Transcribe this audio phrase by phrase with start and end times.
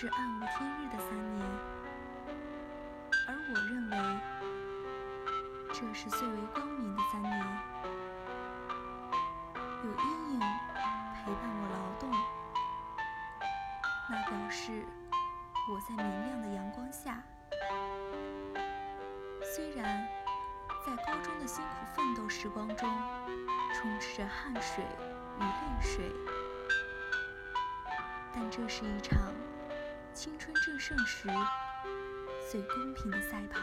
[0.00, 1.44] 是暗无天日的三年，
[3.26, 3.96] 而我认为
[5.72, 7.36] 这是最为光明的三年。
[9.56, 12.08] 有阴影陪伴我劳动，
[14.08, 14.86] 那表示
[15.68, 17.20] 我在明亮的阳光下。
[19.42, 20.06] 虽然
[20.86, 22.88] 在高中的辛苦奋斗时光中，
[23.74, 24.84] 充斥着汗水
[25.40, 26.12] 与泪水，
[28.32, 29.18] 但这是一场
[30.18, 31.28] 青春正盛时
[32.50, 33.60] 最公平的赛跑。